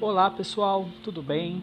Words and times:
Olá 0.00 0.30
pessoal, 0.30 0.88
tudo 1.02 1.20
bem? 1.20 1.60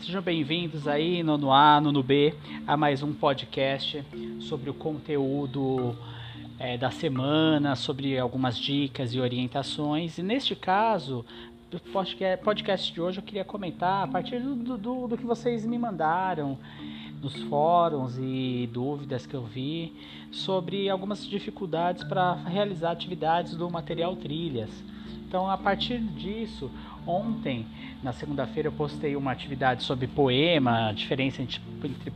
Sejam 0.00 0.20
bem-vindos 0.20 0.86
aí 0.86 1.22
no 1.22 1.50
A, 1.50 1.80
no 1.80 2.02
B, 2.02 2.34
a 2.66 2.76
mais 2.76 3.02
um 3.02 3.14
podcast 3.14 4.04
sobre 4.40 4.68
o 4.68 4.74
conteúdo 4.74 5.96
é, 6.58 6.76
da 6.76 6.90
semana, 6.90 7.74
sobre 7.74 8.18
algumas 8.18 8.58
dicas 8.58 9.14
e 9.14 9.20
orientações. 9.20 10.18
E 10.18 10.22
neste 10.22 10.54
caso, 10.54 11.24
o 11.72 12.44
podcast 12.44 12.92
de 12.92 13.00
hoje 13.00 13.20
eu 13.20 13.22
queria 13.22 13.44
comentar 13.44 14.04
a 14.04 14.06
partir 14.06 14.38
do, 14.38 14.76
do, 14.76 15.08
do 15.08 15.16
que 15.16 15.24
vocês 15.24 15.64
me 15.64 15.78
mandaram 15.78 16.58
nos 17.22 17.42
fóruns 17.44 18.18
e 18.18 18.68
dúvidas 18.70 19.24
que 19.24 19.34
eu 19.34 19.44
vi 19.44 19.94
sobre 20.30 20.90
algumas 20.90 21.26
dificuldades 21.26 22.04
para 22.04 22.34
realizar 22.34 22.90
atividades 22.90 23.54
do 23.54 23.70
material 23.70 24.14
trilhas. 24.14 24.70
Então, 25.28 25.50
a 25.50 25.58
partir 25.58 25.98
disso, 25.98 26.70
ontem, 27.06 27.66
na 28.02 28.12
segunda-feira, 28.12 28.68
eu 28.68 28.72
postei 28.72 29.16
uma 29.16 29.32
atividade 29.32 29.82
sobre 29.82 30.06
poema, 30.06 30.88
a 30.88 30.92
diferença 30.92 31.42
entre, 31.42 31.60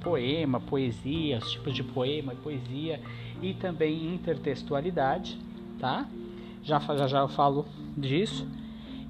poema, 0.01 0.61
poesia, 0.61 1.39
os 1.39 1.51
tipos 1.51 1.75
de 1.75 1.83
poema 1.83 2.33
e 2.33 2.37
poesia, 2.37 3.01
e 3.41 3.55
também 3.55 4.15
intertextualidade, 4.15 5.39
tá? 5.81 6.07
Já 6.63 6.79
já, 6.79 7.07
já 7.09 7.19
eu 7.19 7.29
falo 7.29 7.67
disso. 7.97 8.47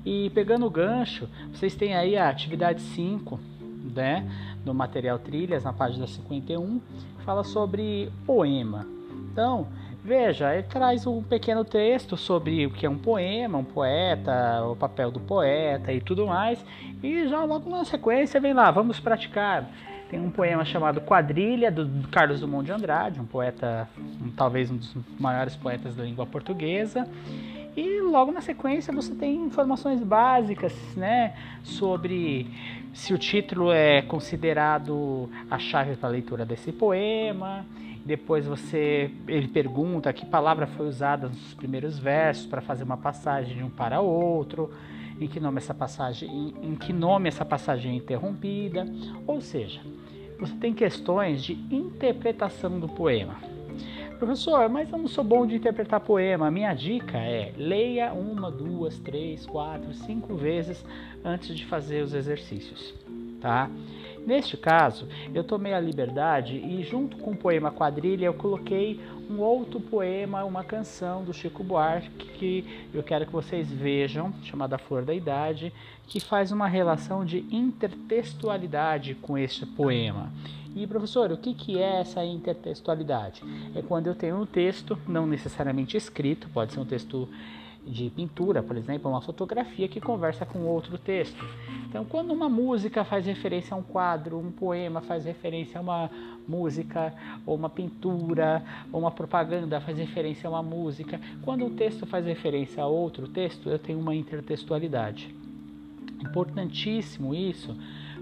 E 0.04 0.30
pegando 0.30 0.66
o 0.66 0.70
gancho, 0.70 1.28
vocês 1.52 1.74
têm 1.74 1.94
aí 1.94 2.16
a 2.16 2.28
atividade 2.28 2.80
5, 2.80 3.38
né, 3.94 4.28
do 4.64 4.72
material 4.72 5.18
Trilhas, 5.18 5.64
na 5.64 5.72
página 5.72 6.06
51, 6.06 6.80
que 7.18 7.24
fala 7.24 7.44
sobre 7.44 8.10
poema. 8.24 8.86
Então, 9.30 9.68
Veja, 10.04 10.52
ele 10.52 10.64
traz 10.64 11.06
um 11.06 11.22
pequeno 11.22 11.64
texto 11.64 12.16
sobre 12.16 12.66
o 12.66 12.70
que 12.72 12.84
é 12.84 12.90
um 12.90 12.98
poema, 12.98 13.56
um 13.56 13.64
poeta, 13.64 14.64
o 14.64 14.74
papel 14.74 15.12
do 15.12 15.20
poeta 15.20 15.92
e 15.92 16.00
tudo 16.00 16.26
mais. 16.26 16.64
E 17.00 17.28
já 17.28 17.44
logo 17.44 17.70
na 17.70 17.84
sequência 17.84 18.40
vem 18.40 18.52
lá, 18.52 18.68
vamos 18.72 18.98
praticar. 18.98 19.70
Tem 20.10 20.18
um 20.18 20.28
poema 20.28 20.64
chamado 20.64 21.00
Quadrilha, 21.00 21.70
do 21.70 22.08
Carlos 22.08 22.40
Drummond 22.40 22.66
de 22.66 22.72
Andrade, 22.72 23.20
um 23.20 23.24
poeta, 23.24 23.88
um, 24.20 24.30
talvez 24.30 24.72
um 24.72 24.76
dos 24.76 24.92
maiores 25.20 25.54
poetas 25.54 25.94
da 25.94 26.02
língua 26.02 26.26
portuguesa. 26.26 27.08
E 27.76 28.00
logo 28.00 28.32
na 28.32 28.40
sequência 28.40 28.92
você 28.92 29.14
tem 29.14 29.36
informações 29.36 30.02
básicas, 30.02 30.74
né, 30.96 31.34
sobre 31.62 32.48
se 32.92 33.14
o 33.14 33.18
título 33.18 33.72
é 33.72 34.02
considerado 34.02 35.30
a 35.48 35.58
chave 35.58 35.94
para 35.94 36.08
a 36.08 36.12
leitura 36.12 36.44
desse 36.44 36.72
poema 36.72 37.64
depois 38.04 38.46
você 38.46 39.10
ele 39.28 39.48
pergunta 39.48 40.12
que 40.12 40.26
palavra 40.26 40.66
foi 40.66 40.86
usada 40.88 41.28
nos 41.28 41.54
primeiros 41.54 41.98
versos 41.98 42.46
para 42.46 42.60
fazer 42.60 42.84
uma 42.84 42.96
passagem 42.96 43.56
de 43.56 43.62
um 43.62 43.70
para 43.70 44.00
outro, 44.00 44.70
em 45.20 45.28
que 45.28 45.38
nome 45.38 45.58
essa 45.58 45.74
passagem, 45.74 46.28
em, 46.28 46.72
em 46.72 46.74
que 46.74 46.92
nome 46.92 47.28
essa 47.28 47.44
passagem 47.44 47.92
é 47.92 47.94
interrompida, 47.94 48.84
ou 49.26 49.40
seja, 49.40 49.80
você 50.38 50.54
tem 50.56 50.74
questões 50.74 51.44
de 51.44 51.52
interpretação 51.70 52.80
do 52.80 52.88
poema. 52.88 53.36
Professor, 54.18 54.68
mas 54.68 54.90
eu 54.90 54.98
não 54.98 55.08
sou 55.08 55.24
bom 55.24 55.44
de 55.44 55.56
interpretar 55.56 55.98
poema. 55.98 56.48
Minha 56.48 56.72
dica 56.74 57.18
é 57.18 57.52
leia 57.56 58.12
uma, 58.12 58.52
duas, 58.52 58.96
três, 59.00 59.44
quatro, 59.44 59.92
cinco 59.94 60.36
vezes 60.36 60.84
antes 61.24 61.56
de 61.56 61.66
fazer 61.66 62.04
os 62.04 62.14
exercícios, 62.14 62.94
tá? 63.40 63.68
Neste 64.26 64.56
caso, 64.56 65.08
eu 65.34 65.42
tomei 65.42 65.74
a 65.74 65.80
liberdade 65.80 66.56
e, 66.56 66.82
junto 66.84 67.16
com 67.16 67.32
o 67.32 67.36
poema 67.36 67.72
Quadrilha, 67.72 68.26
eu 68.26 68.34
coloquei 68.34 69.00
um 69.28 69.40
outro 69.40 69.80
poema, 69.80 70.44
uma 70.44 70.62
canção 70.62 71.24
do 71.24 71.32
Chico 71.32 71.64
Buarque, 71.64 72.08
que 72.08 72.88
eu 72.94 73.02
quero 73.02 73.26
que 73.26 73.32
vocês 73.32 73.70
vejam, 73.70 74.32
chamada 74.44 74.78
Flor 74.78 75.04
da 75.04 75.14
Idade, 75.14 75.72
que 76.06 76.20
faz 76.20 76.52
uma 76.52 76.68
relação 76.68 77.24
de 77.24 77.38
intertextualidade 77.50 79.14
com 79.16 79.36
este 79.36 79.66
poema. 79.66 80.30
E 80.74 80.86
professor, 80.86 81.30
o 81.32 81.36
que, 81.36 81.52
que 81.52 81.78
é 81.78 82.00
essa 82.00 82.24
intertextualidade? 82.24 83.42
É 83.74 83.82
quando 83.82 84.06
eu 84.06 84.14
tenho 84.14 84.40
um 84.40 84.46
texto, 84.46 84.98
não 85.06 85.26
necessariamente 85.26 85.96
escrito, 85.96 86.48
pode 86.48 86.72
ser 86.72 86.80
um 86.80 86.84
texto 86.84 87.28
de 87.86 88.10
pintura, 88.10 88.62
por 88.62 88.76
exemplo, 88.76 89.10
uma 89.10 89.20
fotografia 89.20 89.88
que 89.88 90.00
conversa 90.00 90.46
com 90.46 90.60
outro 90.60 90.96
texto. 90.98 91.44
Então, 91.88 92.04
quando 92.04 92.32
uma 92.32 92.48
música 92.48 93.04
faz 93.04 93.26
referência 93.26 93.74
a 93.74 93.76
um 93.76 93.82
quadro, 93.82 94.38
um 94.38 94.52
poema 94.52 95.00
faz 95.00 95.24
referência 95.24 95.78
a 95.78 95.82
uma 95.82 96.10
música, 96.46 97.12
ou 97.44 97.56
uma 97.56 97.68
pintura, 97.68 98.62
ou 98.92 99.00
uma 99.00 99.10
propaganda 99.10 99.80
faz 99.80 99.98
referência 99.98 100.48
a 100.48 100.50
uma 100.50 100.62
música, 100.62 101.20
quando 101.42 101.64
um 101.64 101.74
texto 101.74 102.06
faz 102.06 102.24
referência 102.24 102.82
a 102.82 102.86
outro 102.86 103.26
texto, 103.28 103.68
eu 103.68 103.78
tenho 103.78 103.98
uma 103.98 104.14
intertextualidade. 104.14 105.34
Importantíssimo 106.20 107.34
isso, 107.34 107.76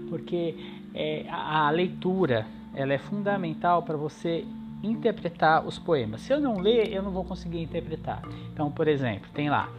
porque 0.09 0.55
é, 0.93 1.25
a, 1.29 1.67
a 1.67 1.69
leitura 1.69 2.47
ela 2.73 2.93
é 2.93 2.97
fundamental 2.97 3.83
para 3.83 3.97
você 3.97 4.45
interpretar 4.83 5.65
os 5.65 5.77
poemas. 5.77 6.21
Se 6.21 6.33
eu 6.33 6.39
não 6.39 6.59
ler, 6.59 6.91
eu 6.91 7.01
não 7.01 7.11
vou 7.11 7.23
conseguir 7.23 7.61
interpretar. 7.61 8.21
Então, 8.53 8.71
por 8.71 8.87
exemplo, 8.87 9.29
tem 9.33 9.49
lá 9.49 9.69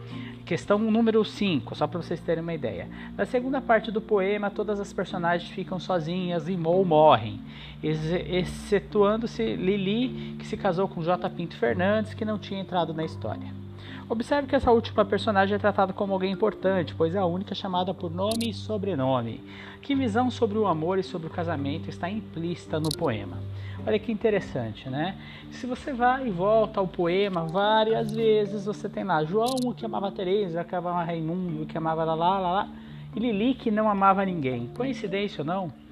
questão 0.45 0.77
número 0.77 1.23
5, 1.23 1.73
só 1.75 1.87
para 1.87 2.01
vocês 2.01 2.19
terem 2.19 2.43
uma 2.43 2.53
ideia. 2.53 2.87
Na 3.17 3.25
segunda 3.25 3.61
parte 3.61 3.91
do 3.91 4.01
poema, 4.01 4.51
todas 4.51 4.79
as 4.79 4.91
personagens 4.91 5.49
ficam 5.49 5.79
sozinhas 5.79 6.47
e 6.49 6.59
ou 6.63 6.83
morrem, 6.85 7.39
excetuando-se 7.81 9.55
Lili, 9.55 10.35
que 10.37 10.45
se 10.45 10.57
casou 10.57 10.87
com 10.87 11.01
J. 11.01 11.29
Pinto 11.29 11.55
Fernandes, 11.55 12.13
que 12.13 12.25
não 12.25 12.37
tinha 12.37 12.59
entrado 12.59 12.93
na 12.93 13.05
história. 13.05 13.62
Observe 14.09 14.47
que 14.47 14.55
essa 14.55 14.71
última 14.71 15.05
personagem 15.05 15.55
é 15.55 15.59
tratada 15.59 15.93
como 15.93 16.13
alguém 16.13 16.31
importante, 16.31 16.93
pois 16.95 17.15
é 17.15 17.19
a 17.19 17.25
única 17.25 17.55
chamada 17.55 17.93
por 17.93 18.13
nome 18.13 18.49
e 18.49 18.53
sobrenome. 18.53 19.41
Que 19.81 19.95
visão 19.95 20.29
sobre 20.29 20.57
o 20.57 20.67
amor 20.67 20.99
e 20.99 21.03
sobre 21.03 21.27
o 21.27 21.29
casamento 21.29 21.89
está 21.89 22.09
implícita 22.09 22.79
no 22.79 22.89
poema. 22.89 23.37
Olha 23.85 23.99
que 23.99 24.11
interessante, 24.11 24.89
né? 24.89 25.17
Se 25.51 25.67
você 25.67 25.91
vai 25.91 26.27
e 26.27 26.31
volta 26.31 26.79
ao 26.79 26.87
poema 26.87 27.45
várias 27.45 28.13
vezes, 28.13 28.65
você 28.65 28.87
tem 28.87 29.03
lá 29.03 29.23
João 29.25 29.73
que 29.75 29.85
amava 29.85 30.11
Teresa, 30.11 30.63
que 30.63 30.73
amava 30.73 31.03
Raimundo, 31.03 31.65
que 31.65 31.77
amava 31.77 32.05
lá, 32.05 32.15
lá, 32.15 32.39
lá, 32.39 32.69
e 33.15 33.19
Lili 33.19 33.53
que 33.53 33.69
não 33.69 33.89
amava 33.89 34.23
ninguém. 34.25 34.69
Coincidência 34.75 35.41
ou 35.41 35.45
não? 35.45 35.82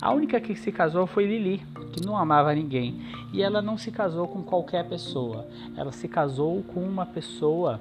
A 0.00 0.12
única 0.12 0.40
que 0.40 0.54
se 0.54 0.72
casou 0.72 1.06
foi 1.06 1.26
Lili, 1.26 1.62
que 1.92 2.04
não 2.04 2.16
amava 2.16 2.54
ninguém. 2.54 3.00
E 3.32 3.42
ela 3.42 3.60
não 3.60 3.76
se 3.76 3.90
casou 3.90 4.26
com 4.26 4.42
qualquer 4.42 4.88
pessoa. 4.88 5.46
Ela 5.76 5.92
se 5.92 6.08
casou 6.08 6.62
com 6.62 6.80
uma 6.80 7.04
pessoa, 7.06 7.80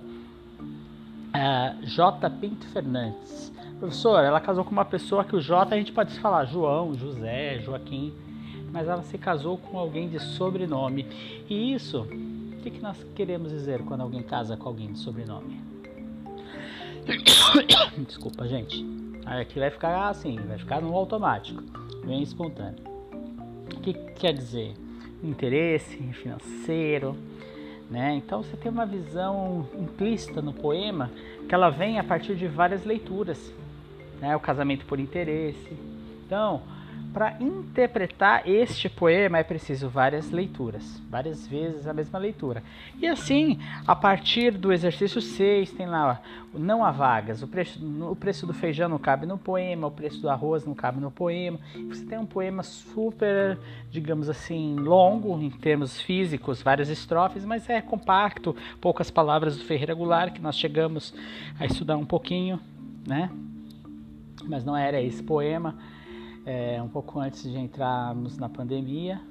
uh, 0.60 1.86
J. 1.86 2.30
Pinto 2.30 2.68
Fernandes. 2.68 3.52
Professor, 3.80 4.24
ela 4.24 4.42
casou 4.42 4.66
com 4.66 4.72
uma 4.72 4.86
pessoa 4.86 5.24
que 5.24 5.36
o 5.36 5.42
J 5.42 5.74
a 5.74 5.78
gente 5.78 5.94
pode 5.94 6.20
falar 6.20 6.46
João, 6.46 6.94
José, 6.94 7.60
Joaquim 7.60 8.14
mas 8.72 8.88
ela 8.88 9.04
se 9.04 9.18
casou 9.18 9.58
com 9.58 9.78
alguém 9.78 10.10
de 10.10 10.20
sobrenome. 10.20 11.06
E 11.50 11.74
isso, 11.74 12.02
o 12.02 12.62
que, 12.62 12.72
que 12.72 12.82
nós 12.82 12.98
queremos 13.16 13.52
dizer 13.52 13.82
quando 13.84 14.02
alguém 14.02 14.22
casa 14.22 14.56
com 14.56 14.70
alguém 14.70 14.92
de 14.94 15.00
sobrenome? 15.00 15.60
Desculpa, 18.06 18.48
gente. 18.48 18.86
Aqui 19.30 19.60
vai 19.60 19.70
ficar 19.70 20.10
assim, 20.10 20.38
vai 20.48 20.58
ficar 20.58 20.82
no 20.82 20.92
automático, 20.96 21.62
bem 22.04 22.24
espontâneo. 22.24 22.84
O 23.72 23.80
que, 23.80 23.94
que 23.94 24.14
quer 24.14 24.34
dizer? 24.34 24.74
Interesse 25.24 25.98
financeiro, 26.14 27.16
né? 27.92 28.16
Então 28.16 28.42
você 28.42 28.58
tem 28.58 28.72
uma 28.72 28.88
visão 28.88 29.70
implícita 29.78 30.42
no 30.42 30.52
poema 30.52 31.12
que 31.48 31.54
ela 31.54 31.70
vem 31.70 32.00
a 32.00 32.04
partir 32.04 32.36
de 32.36 32.48
várias 32.48 32.84
leituras, 32.84 33.54
né? 34.20 34.36
O 34.36 34.40
casamento 34.40 34.84
por 34.88 35.00
interesse. 35.00 35.78
Então, 36.26 36.64
para 37.14 37.36
interpretar 37.40 38.48
este 38.48 38.88
poema 38.88 39.40
é 39.40 39.44
preciso 39.44 39.90
várias 39.90 40.30
leituras, 40.30 41.02
várias 41.10 41.48
vezes 41.48 41.88
a 41.88 41.94
mesma 41.94 42.20
leitura. 42.20 42.64
E 43.00 43.08
assim, 43.08 43.60
a 43.88 43.96
partir 43.96 44.52
do 44.52 44.72
exercício 44.72 45.20
6, 45.20 45.72
tem 45.72 45.88
lá, 45.88 46.22
não 46.54 46.86
há 46.86 46.92
vagas, 46.92 47.42
o 47.42 47.48
preço, 47.48 47.80
o 48.10 48.16
preço 48.16 48.46
do 48.46 48.54
feijão 48.54 48.88
não 48.88 49.00
cabe 49.00 49.26
no 49.26 49.38
poema, 49.38 49.88
o 49.88 49.92
preço 49.92 50.22
do 50.22 50.30
arroz 50.30 50.66
não 50.66 50.76
cabe 50.76 51.00
no 51.00 51.10
poema. 51.10 51.60
Você 51.88 52.06
tem 52.06 52.18
um 52.18 52.26
poema 52.26 52.62
super, 52.62 53.58
digamos 53.90 54.30
assim, 54.30 54.76
longo 54.76 55.40
em 55.42 55.50
termos 55.50 56.00
físicos, 56.00 56.62
várias 56.62 56.90
estrofes, 56.90 57.44
mas 57.44 57.68
é 57.70 57.82
compacto, 57.82 58.56
poucas 58.80 59.10
palavras 59.10 59.58
do 59.58 59.64
Ferreira 59.64 59.96
Goulart, 59.96 60.34
que 60.34 60.42
nós 60.42 60.56
chegamos 60.56 61.14
a 61.60 61.66
estudar 61.66 61.98
um 61.98 62.06
pouquinho, 62.06 62.60
né? 63.08 63.32
Mas 64.44 64.64
não 64.64 64.78
era 64.78 65.02
esse 65.02 65.24
poema 65.24 65.76
é, 66.46 66.82
um 66.82 66.88
pouco 66.88 67.20
antes 67.20 67.44
de 67.44 67.58
entrarmos 67.58 68.38
na 68.38 68.50
pandemia. 68.50 69.22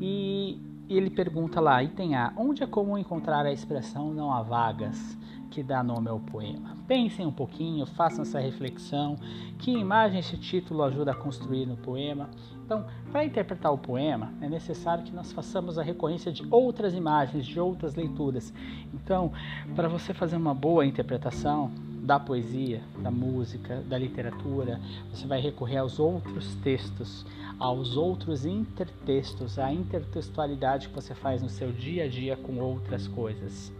E 0.00 0.60
ele 0.88 1.10
pergunta 1.10 1.60
lá, 1.60 1.82
item 1.82 2.14
A, 2.14 2.32
onde 2.36 2.62
é 2.62 2.66
comum 2.66 2.98
encontrar 2.98 3.46
a 3.46 3.52
expressão 3.52 4.12
não 4.12 4.32
há 4.32 4.42
vagas 4.42 5.16
que 5.50 5.62
dá 5.62 5.82
nome 5.82 6.08
ao 6.08 6.18
poema? 6.18 6.76
Pensem 6.88 7.26
um 7.26 7.32
pouquinho, 7.32 7.86
façam 7.86 8.22
essa 8.22 8.40
reflexão, 8.40 9.16
que 9.58 9.70
imagem 9.70 10.18
esse 10.18 10.36
título 10.36 10.82
ajuda 10.82 11.12
a 11.12 11.14
construir 11.14 11.66
no 11.66 11.76
poema 11.76 12.28
Então, 12.64 12.86
para 13.10 13.24
interpretar 13.24 13.72
o 13.72 13.78
poema, 13.78 14.32
é 14.40 14.48
necessário 14.48 15.04
que 15.04 15.12
nós 15.12 15.30
façamos 15.30 15.78
a 15.78 15.82
recorrência 15.82 16.32
de 16.32 16.42
outras 16.50 16.94
imagens, 16.94 17.46
de 17.46 17.60
outras 17.60 17.94
leituras. 17.94 18.52
Então, 18.94 19.30
para 19.76 19.88
você 19.88 20.14
fazer 20.14 20.36
uma 20.36 20.54
boa 20.54 20.86
interpretação 20.86 21.70
da 22.02 22.18
poesia, 22.18 22.82
da 22.98 23.12
música, 23.12 23.80
da 23.88 23.96
literatura, 23.96 24.80
você 25.08 25.24
vai 25.24 25.40
recorrer 25.40 25.76
aos 25.76 26.00
outros 26.00 26.56
textos, 26.56 27.24
aos 27.60 27.96
outros 27.96 28.44
intertextos, 28.44 29.56
à 29.56 29.72
intertextualidade 29.72 30.88
que 30.88 30.94
você 30.94 31.14
faz 31.14 31.40
no 31.40 31.48
seu 31.48 31.70
dia 31.70 32.04
a 32.04 32.08
dia 32.08 32.36
com 32.36 32.58
outras 32.58 33.06
coisas. 33.06 33.72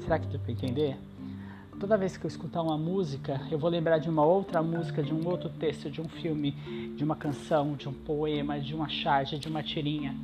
Será 0.00 0.20
que 0.20 0.28
deu 0.28 0.38
para 0.38 0.52
entender? 0.52 0.96
Toda 1.80 1.96
vez 1.96 2.16
que 2.16 2.24
eu 2.24 2.28
escutar 2.28 2.62
uma 2.62 2.78
música, 2.78 3.40
eu 3.50 3.58
vou 3.58 3.68
lembrar 3.68 3.98
de 3.98 4.08
uma 4.08 4.24
outra 4.24 4.62
música, 4.62 5.02
de 5.02 5.12
um 5.12 5.26
outro 5.26 5.48
texto, 5.48 5.90
de 5.90 6.00
um 6.00 6.08
filme, 6.08 6.52
de 6.96 7.02
uma 7.02 7.16
canção, 7.16 7.74
de 7.74 7.88
um 7.88 7.92
poema, 7.92 8.60
de 8.60 8.74
uma 8.74 8.88
charge, 8.88 9.38
de 9.38 9.48
uma 9.48 9.62
tirinha. 9.64 10.16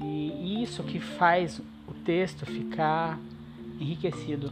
E 0.00 0.62
isso 0.62 0.82
que 0.82 1.00
faz 1.00 1.58
o 1.88 1.92
texto 2.04 2.44
ficar 2.44 3.18
enriquecido. 3.80 4.50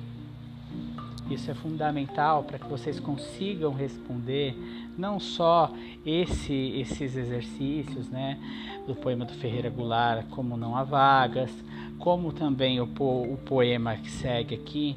Isso 1.30 1.50
é 1.50 1.54
fundamental 1.54 2.44
para 2.44 2.58
que 2.58 2.68
vocês 2.68 3.00
consigam 3.00 3.72
responder 3.72 4.54
não 4.96 5.18
só 5.18 5.72
esse, 6.04 6.52
esses 6.78 7.16
exercícios 7.16 8.08
né, 8.08 8.38
do 8.86 8.94
poema 8.94 9.24
do 9.24 9.32
Ferreira 9.32 9.70
Goulart, 9.70 10.26
como 10.28 10.56
não 10.56 10.76
há 10.76 10.84
vagas, 10.84 11.50
como 11.98 12.32
também 12.32 12.80
o, 12.80 12.86
po, 12.86 13.22
o 13.22 13.38
poema 13.38 13.96
que 13.96 14.10
segue 14.10 14.54
aqui, 14.54 14.96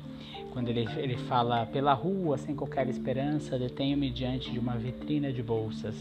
quando 0.52 0.70
ele, 0.70 0.88
ele 0.98 1.16
fala 1.16 1.66
pela 1.68 1.94
rua, 1.94 2.38
sem 2.38 2.56
qualquer 2.56 2.88
esperança, 2.90 3.58
detenho-me 3.58 4.10
diante 4.10 4.52
de 4.52 4.60
uma 4.60 4.76
vitrina 4.76 5.32
de 5.32 5.42
bolsas. 5.42 5.96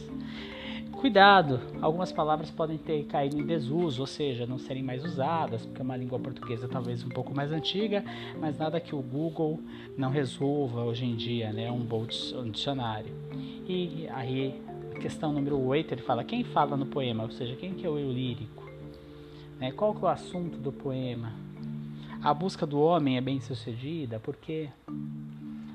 Cuidado, 0.96 1.60
algumas 1.80 2.10
palavras 2.10 2.50
podem 2.50 2.78
ter 2.78 3.04
caído 3.04 3.38
em 3.38 3.44
desuso, 3.44 4.00
ou 4.00 4.06
seja, 4.06 4.46
não 4.46 4.58
serem 4.58 4.82
mais 4.82 5.04
usadas, 5.04 5.64
porque 5.64 5.80
é 5.80 5.84
uma 5.84 5.96
língua 5.96 6.18
portuguesa 6.18 6.66
talvez 6.66 7.04
um 7.04 7.08
pouco 7.08 7.34
mais 7.34 7.52
antiga, 7.52 8.04
mas 8.40 8.58
nada 8.58 8.80
que 8.80 8.94
o 8.94 9.02
Google 9.02 9.60
não 9.96 10.10
resolva 10.10 10.82
hoje 10.84 11.04
em 11.04 11.14
dia, 11.14 11.52
né? 11.52 11.70
Um 11.70 11.84
bom 11.84 12.06
dicionário. 12.50 13.12
E 13.68 14.08
aí, 14.10 14.60
questão 15.00 15.32
número 15.32 15.58
8, 15.58 15.94
ele 15.94 16.02
fala 16.02 16.24
quem 16.24 16.42
fala 16.42 16.76
no 16.76 16.86
poema, 16.86 17.24
ou 17.24 17.30
seja, 17.30 17.54
quem 17.56 17.74
que 17.74 17.86
é 17.86 17.88
o 17.88 17.98
eu 17.98 18.10
lírico? 18.10 18.64
Né? 19.60 19.72
Qual 19.72 19.94
que 19.94 20.00
é 20.00 20.04
o 20.04 20.08
assunto 20.08 20.58
do 20.58 20.72
poema? 20.72 21.46
a 22.22 22.34
busca 22.34 22.66
do 22.66 22.80
homem 22.80 23.16
é 23.16 23.20
bem 23.20 23.40
sucedida, 23.40 24.18
porque. 24.18 24.68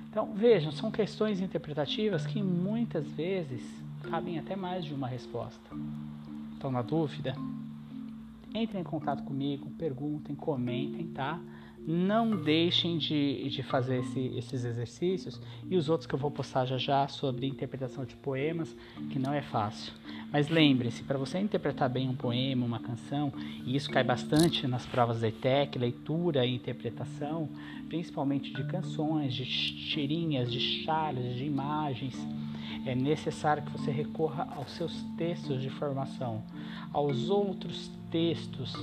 Então, 0.10 0.34
vejam, 0.34 0.72
são 0.74 0.92
questões 0.92 1.40
interpretativas 1.40 2.26
que 2.26 2.44
muitas 2.44 3.10
vezes 3.12 3.64
cabem 4.02 4.38
até 4.40 4.56
mais 4.56 4.84
de 4.84 4.94
uma 4.94 5.08
resposta. 5.08 5.70
Estão 6.54 6.72
na 6.72 6.82
dúvida? 6.82 7.36
Entrem 8.54 8.82
em 8.82 8.86
contato 8.86 9.24
comigo, 9.24 9.70
perguntem, 9.78 10.36
comentem, 10.36 11.08
tá? 11.08 11.40
Não 11.88 12.36
deixem 12.36 12.98
de, 12.98 13.50
de 13.50 13.64
fazer 13.64 14.02
esse, 14.02 14.20
esses 14.38 14.64
exercícios 14.64 15.42
e 15.68 15.76
os 15.76 15.90
outros 15.90 16.06
que 16.06 16.14
eu 16.14 16.20
vou 16.20 16.30
postar 16.30 16.66
já 16.66 16.78
já 16.78 17.08
sobre 17.08 17.48
interpretação 17.48 18.06
de 18.06 18.16
poemas, 18.16 18.76
que 19.10 19.18
não 19.18 19.34
é 19.34 19.42
fácil. 19.42 19.92
Mas 20.32 20.48
lembre-se, 20.48 21.04
para 21.04 21.18
você 21.18 21.40
interpretar 21.40 21.90
bem 21.90 22.08
um 22.08 22.16
poema, 22.16 22.66
uma 22.66 22.80
canção, 22.80 23.34
e 23.66 23.76
isso 23.76 23.90
cai 23.90 24.04
bastante 24.04 24.68
nas 24.68 24.86
provas 24.86 25.22
da 25.22 25.28
ETEC, 25.28 25.80
leitura 25.80 26.46
e 26.46 26.54
interpretação, 26.54 27.50
principalmente 27.88 28.54
de 28.54 28.64
canções, 28.66 29.34
de 29.34 29.46
tirinhas, 29.46 30.52
de 30.52 30.60
charles, 30.60 31.36
de 31.36 31.46
imagens, 31.46 32.16
é 32.86 32.96
necessário 32.96 33.64
que 33.64 33.72
você 33.72 33.92
recorra 33.92 34.48
aos 34.56 34.72
seus 34.72 35.04
textos 35.18 35.62
de 35.62 35.70
formação, 35.70 36.42
aos 36.92 37.30
outros 37.30 37.92
textos. 38.10 38.74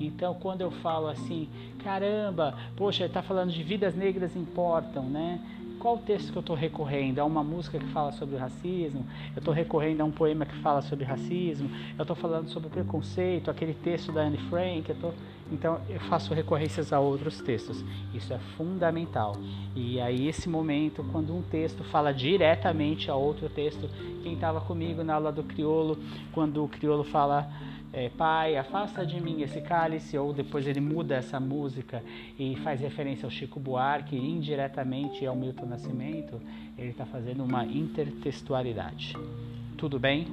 Então, 0.00 0.34
quando 0.34 0.62
eu 0.62 0.70
falo 0.70 1.08
assim, 1.08 1.48
caramba, 1.82 2.56
poxa, 2.76 3.02
ele 3.02 3.10
está 3.10 3.22
falando 3.22 3.52
de 3.52 3.62
vidas 3.62 3.94
negras 3.94 4.34
importam, 4.34 5.04
né? 5.04 5.40
Qual 5.78 5.94
o 5.94 5.98
texto 5.98 6.32
que 6.32 6.38
eu 6.38 6.40
estou 6.40 6.56
recorrendo? 6.56 7.20
A 7.20 7.24
uma 7.24 7.44
música 7.44 7.78
que 7.78 7.86
fala 7.86 8.10
sobre 8.10 8.36
racismo? 8.36 9.06
Eu 9.34 9.38
estou 9.38 9.54
recorrendo 9.54 10.00
a 10.00 10.04
um 10.04 10.10
poema 10.10 10.44
que 10.44 10.56
fala 10.56 10.82
sobre 10.82 11.04
racismo? 11.04 11.70
Eu 11.96 12.02
estou 12.02 12.16
falando 12.16 12.48
sobre 12.48 12.68
preconceito, 12.68 13.48
aquele 13.48 13.74
texto 13.74 14.10
da 14.10 14.22
Anne 14.22 14.38
Frank? 14.50 14.88
Eu 14.88 14.96
tô... 14.96 15.12
Então 15.50 15.80
eu 15.88 16.00
faço 16.00 16.34
recorrências 16.34 16.92
a 16.92 16.98
outros 16.98 17.40
textos. 17.40 17.84
Isso 18.12 18.32
é 18.32 18.38
fundamental. 18.56 19.36
E 19.74 20.00
aí 20.00 20.26
esse 20.26 20.48
momento, 20.48 21.04
quando 21.12 21.34
um 21.34 21.42
texto 21.42 21.84
fala 21.84 22.12
diretamente 22.12 23.10
a 23.10 23.14
outro 23.14 23.48
texto, 23.48 23.88
quem 24.22 24.34
estava 24.34 24.60
comigo 24.60 25.04
na 25.04 25.14
aula 25.14 25.30
do 25.30 25.44
criolo, 25.44 25.96
quando 26.32 26.62
o 26.62 26.68
criolo 26.68 27.04
fala 27.04 27.48
é, 27.92 28.08
Pai, 28.10 28.56
afasta 28.56 29.04
de 29.04 29.20
mim 29.20 29.40
esse 29.42 29.60
cálice, 29.60 30.18
ou 30.18 30.32
depois 30.32 30.66
ele 30.66 30.80
muda 30.80 31.14
essa 31.14 31.40
música 31.40 32.02
e 32.38 32.56
faz 32.56 32.80
referência 32.80 33.24
ao 33.24 33.30
Chico 33.30 33.58
Buarque, 33.58 34.16
indiretamente 34.16 35.24
ao 35.24 35.34
Milton 35.34 35.66
Nascimento, 35.66 36.40
ele 36.76 36.90
está 36.90 37.06
fazendo 37.06 37.42
uma 37.44 37.64
intertextualidade. 37.64 39.14
Tudo 39.76 39.98
bem? 39.98 40.26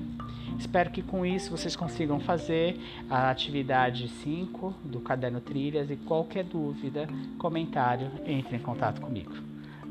Espero 0.60 0.90
que 0.90 1.02
com 1.02 1.26
isso 1.26 1.52
vocês 1.52 1.76
consigam 1.76 2.20
fazer 2.20 2.80
a 3.10 3.30
atividade 3.30 4.10
5 4.10 4.74
do 4.84 5.00
caderno 5.00 5.40
Trilhas 5.40 5.90
e 5.90 5.96
qualquer 5.96 6.44
dúvida, 6.44 7.08
comentário, 7.38 8.10
entre 8.26 8.58
em 8.58 8.60
contato 8.60 9.00
comigo. 9.00 9.34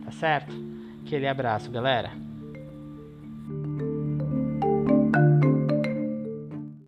Tá 0.05 0.11
certo? 0.11 0.55
Aquele 1.05 1.27
abraço, 1.27 1.71
galera! 1.71 2.34